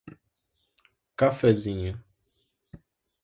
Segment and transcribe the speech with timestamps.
[1.15, 1.93] Cafézinho